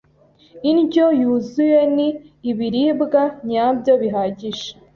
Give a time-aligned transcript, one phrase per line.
[0.71, 2.07] Indyo yuzuye ni
[2.49, 4.67] ibiribwa nyabyo bihagije,